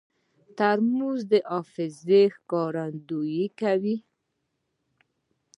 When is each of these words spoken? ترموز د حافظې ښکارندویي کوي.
ترموز 0.57 1.19
د 1.31 1.33
حافظې 1.51 2.21
ښکارندویي 2.35 3.45
کوي. 3.59 3.97